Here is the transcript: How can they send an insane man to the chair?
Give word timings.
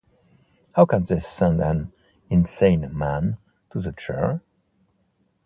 How 0.73 0.85
can 0.85 1.03
they 1.03 1.19
send 1.19 1.61
an 1.61 1.93
insane 2.27 2.89
man 2.97 3.37
to 3.69 3.79
the 3.79 3.91
chair? 3.91 4.41